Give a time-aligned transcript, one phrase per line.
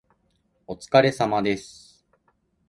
[0.65, 2.03] お疲れ様です